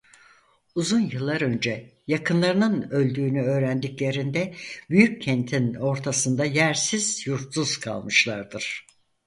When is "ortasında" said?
5.73-6.45